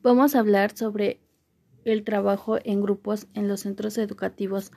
Vamos 0.00 0.36
a 0.36 0.38
hablar 0.38 0.76
sobre 0.76 1.20
el 1.84 2.04
trabajo 2.04 2.58
en 2.62 2.80
grupos 2.80 3.26
en 3.34 3.48
los 3.48 3.60
centros 3.60 3.98
educativos 3.98 4.70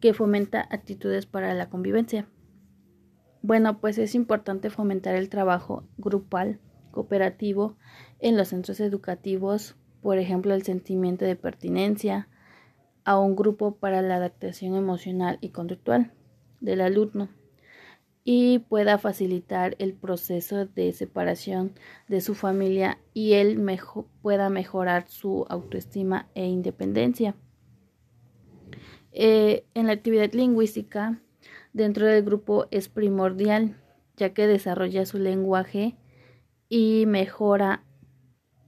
que 0.00 0.14
fomenta 0.14 0.66
actitudes 0.70 1.26
para 1.26 1.54
la 1.54 1.70
convivencia. 1.70 2.28
Bueno, 3.40 3.80
pues 3.80 3.98
es 3.98 4.16
importante 4.16 4.68
fomentar 4.68 5.14
el 5.14 5.28
trabajo 5.28 5.84
grupal, 5.96 6.58
cooperativo 6.90 7.76
en 8.18 8.36
los 8.36 8.48
centros 8.48 8.80
educativos, 8.80 9.76
por 10.02 10.18
ejemplo, 10.18 10.52
el 10.54 10.64
sentimiento 10.64 11.24
de 11.24 11.36
pertinencia 11.36 12.28
a 13.04 13.16
un 13.16 13.36
grupo 13.36 13.76
para 13.76 14.02
la 14.02 14.16
adaptación 14.16 14.74
emocional 14.74 15.38
y 15.40 15.50
conductual 15.50 16.12
del 16.60 16.80
alumno 16.80 17.28
y 18.30 18.58
pueda 18.58 18.98
facilitar 18.98 19.74
el 19.78 19.94
proceso 19.94 20.66
de 20.66 20.92
separación 20.92 21.72
de 22.08 22.20
su 22.20 22.34
familia 22.34 22.98
y 23.14 23.32
él 23.32 23.58
pueda 24.20 24.50
mejorar 24.50 25.08
su 25.08 25.46
autoestima 25.48 26.28
e 26.34 26.44
independencia. 26.44 27.34
Eh, 29.12 29.64
en 29.72 29.86
la 29.86 29.94
actividad 29.94 30.30
lingüística, 30.34 31.22
dentro 31.72 32.04
del 32.04 32.22
grupo 32.22 32.66
es 32.70 32.90
primordial, 32.90 33.80
ya 34.18 34.34
que 34.34 34.46
desarrolla 34.46 35.06
su 35.06 35.18
lenguaje 35.18 35.96
y 36.68 37.06
mejora, 37.06 37.82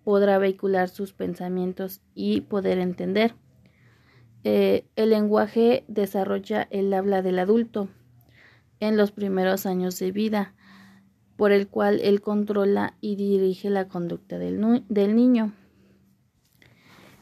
podrá 0.05 0.39
vehicular 0.39 0.89
sus 0.89 1.13
pensamientos 1.13 2.01
y 2.15 2.41
poder 2.41 2.79
entender. 2.79 3.35
Eh, 4.43 4.87
el 4.97 5.11
lenguaje 5.11 5.85
desarrolla 5.87 6.67
el 6.71 6.95
habla 6.95 7.21
del 7.21 7.39
adulto 7.39 7.91
en 8.81 8.97
los 8.97 9.13
primeros 9.13 9.67
años 9.67 9.99
de 9.99 10.11
vida, 10.11 10.55
por 11.37 11.53
el 11.53 11.69
cual 11.69 12.01
él 12.03 12.21
controla 12.21 12.95
y 13.01 13.17
dirige 13.17 13.71
la 13.71 13.89
conducta 13.89 14.39
del, 14.39 14.61
niño. 15.15 15.53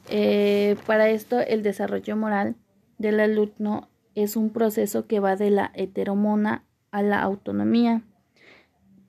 Eh, 0.08 0.76
para 0.86 1.10
esto, 1.10 1.40
el 1.40 1.62
desarrollo 1.62 2.16
moral 2.16 2.56
del 2.96 3.20
alumno 3.20 3.88
es 4.14 4.36
un 4.36 4.50
proceso 4.50 5.06
que 5.06 5.20
va 5.20 5.36
de 5.36 5.50
la 5.50 5.70
heteromona 5.74 6.64
a 6.90 7.02
la 7.02 7.20
autonomía, 7.20 8.02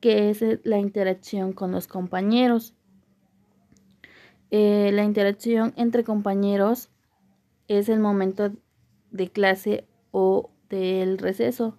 que 0.02 0.30
es 0.30 0.44
la 0.64 0.78
interacción 0.78 1.54
con 1.54 1.72
los 1.72 1.88
compañeros. 1.88 2.76
Eh, 4.52 4.92
la 4.94 5.04
interacción 5.04 5.74
entre 5.76 6.04
compañeros 6.04 6.90
es 7.68 7.90
el 7.90 8.00
momento 8.00 8.52
de 9.12 9.30
clase 9.30 9.88
o 10.12 10.52
del 10.70 11.18
receso 11.18 11.78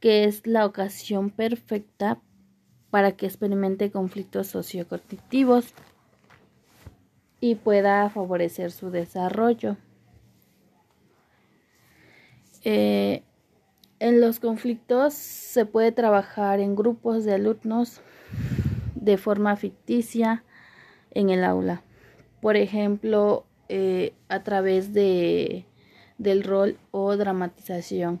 que 0.00 0.24
es 0.24 0.46
la 0.46 0.64
ocasión 0.64 1.30
perfecta 1.30 2.18
para 2.90 3.12
que 3.12 3.26
experimente 3.26 3.90
conflictos 3.90 4.48
sociocognitivos 4.48 5.74
y 7.40 7.54
pueda 7.54 8.08
favorecer 8.10 8.72
su 8.72 8.90
desarrollo. 8.90 9.76
Eh, 12.64 13.22
en 14.00 14.20
los 14.20 14.40
conflictos 14.40 15.14
se 15.14 15.66
puede 15.66 15.92
trabajar 15.92 16.60
en 16.60 16.74
grupos 16.74 17.24
de 17.24 17.34
alumnos 17.34 18.00
de 18.94 19.16
forma 19.16 19.56
ficticia 19.56 20.44
en 21.12 21.30
el 21.30 21.44
aula. 21.44 21.82
Por 22.40 22.56
ejemplo, 22.56 23.46
eh, 23.68 24.14
a 24.28 24.42
través 24.42 24.92
de, 24.92 25.66
del 26.18 26.42
rol 26.42 26.78
o 26.90 27.16
dramatización 27.16 28.20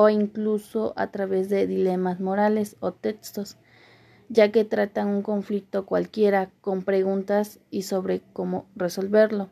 o 0.00 0.08
incluso 0.10 0.92
a 0.94 1.10
través 1.10 1.48
de 1.48 1.66
dilemas 1.66 2.20
morales 2.20 2.76
o 2.78 2.92
textos, 2.92 3.56
ya 4.28 4.52
que 4.52 4.64
tratan 4.64 5.08
un 5.08 5.22
conflicto 5.22 5.86
cualquiera 5.86 6.52
con 6.60 6.84
preguntas 6.84 7.58
y 7.68 7.82
sobre 7.82 8.22
cómo 8.32 8.68
resolverlo. 8.76 9.50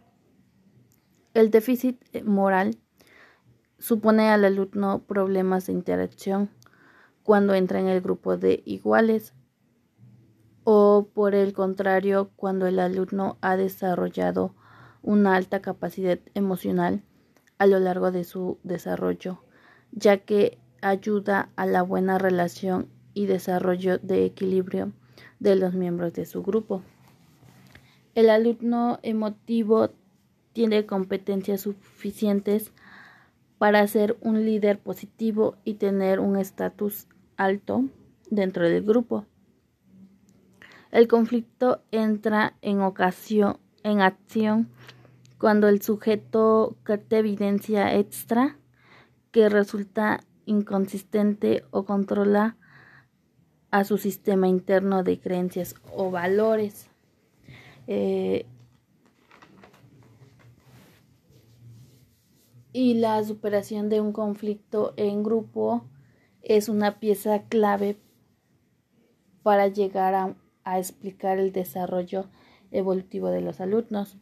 El 1.34 1.50
déficit 1.50 2.00
moral 2.22 2.78
supone 3.80 4.28
al 4.28 4.44
alumno 4.44 5.02
problemas 5.02 5.66
de 5.66 5.72
interacción 5.72 6.48
cuando 7.24 7.54
entra 7.54 7.80
en 7.80 7.88
el 7.88 8.00
grupo 8.00 8.36
de 8.36 8.62
iguales 8.66 9.34
o 10.62 11.08
por 11.12 11.34
el 11.34 11.54
contrario 11.54 12.30
cuando 12.36 12.68
el 12.68 12.78
alumno 12.78 13.36
ha 13.40 13.56
desarrollado 13.56 14.54
una 15.02 15.34
alta 15.34 15.60
capacidad 15.60 16.20
emocional 16.34 17.02
a 17.58 17.66
lo 17.66 17.80
largo 17.80 18.12
de 18.12 18.22
su 18.22 18.60
desarrollo 18.62 19.40
ya 19.92 20.18
que 20.18 20.58
ayuda 20.82 21.50
a 21.56 21.66
la 21.66 21.82
buena 21.82 22.18
relación 22.18 22.88
y 23.14 23.26
desarrollo 23.26 23.98
de 23.98 24.24
equilibrio 24.24 24.92
de 25.40 25.56
los 25.56 25.74
miembros 25.74 26.12
de 26.12 26.26
su 26.26 26.42
grupo. 26.42 26.82
El 28.14 28.30
alumno 28.30 28.98
emotivo 29.02 29.90
tiene 30.52 30.86
competencias 30.86 31.62
suficientes 31.62 32.72
para 33.58 33.86
ser 33.86 34.16
un 34.20 34.44
líder 34.44 34.78
positivo 34.78 35.56
y 35.64 35.74
tener 35.74 36.20
un 36.20 36.36
estatus 36.36 37.06
alto 37.36 37.84
dentro 38.30 38.68
del 38.68 38.82
grupo. 38.82 39.26
El 40.90 41.08
conflicto 41.08 41.82
entra 41.90 42.54
en 42.62 42.80
ocasión 42.80 43.58
en 43.82 44.00
acción 44.00 44.68
cuando 45.38 45.68
el 45.68 45.82
sujeto 45.82 46.76
capta 46.82 47.18
evidencia 47.18 47.94
extra 47.94 48.56
que 49.36 49.50
resulta 49.50 50.24
inconsistente 50.46 51.62
o 51.70 51.84
controla 51.84 52.56
a 53.70 53.84
su 53.84 53.98
sistema 53.98 54.48
interno 54.48 55.02
de 55.02 55.20
creencias 55.20 55.74
o 55.94 56.10
valores. 56.10 56.88
Eh, 57.86 58.46
y 62.72 62.94
la 62.94 63.22
superación 63.24 63.90
de 63.90 64.00
un 64.00 64.14
conflicto 64.14 64.94
en 64.96 65.22
grupo 65.22 65.84
es 66.40 66.70
una 66.70 66.98
pieza 66.98 67.42
clave 67.42 67.98
para 69.42 69.68
llegar 69.68 70.14
a, 70.14 70.34
a 70.64 70.78
explicar 70.78 71.38
el 71.38 71.52
desarrollo 71.52 72.24
evolutivo 72.70 73.28
de 73.28 73.42
los 73.42 73.60
alumnos. 73.60 74.16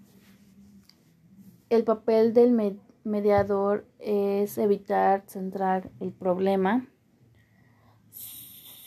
El 1.71 1.85
papel 1.85 2.35
del, 2.35 2.81
mediador 3.05 3.87
es 3.99 4.59
evitar 4.59 5.25
centrar 5.27 5.91
el 6.01 6.13
problema 6.13 6.89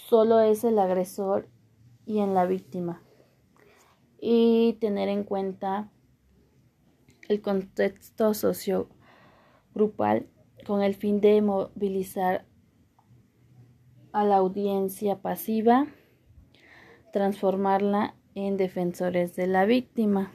solo 0.07 0.39
es 0.39 0.63
el 0.63 0.79
agresor 0.79 1.49
y 2.05 2.19
en 2.19 2.33
la 2.33 2.45
víctima 2.45 3.01
y 4.19 4.77
tener 4.79 5.09
en 5.09 5.23
cuenta 5.23 5.89
el 7.27 7.41
contexto 7.41 8.33
sociogrupal 8.33 10.27
con 10.65 10.81
el 10.81 10.95
fin 10.95 11.19
de 11.21 11.41
movilizar 11.41 12.45
a 14.13 14.23
la 14.23 14.37
audiencia 14.37 15.21
pasiva, 15.21 15.87
transformarla 17.11 18.15
en 18.33 18.57
defensores 18.57 19.35
de 19.35 19.47
la 19.47 19.65
víctima. 19.65 20.31